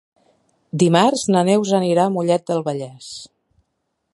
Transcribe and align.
Dimarts 0.83 1.25
na 1.35 1.43
Neus 1.49 1.73
anirà 1.81 2.07
a 2.09 2.13
Mollet 2.17 2.49
del 2.51 2.65
Vallès. 2.71 3.11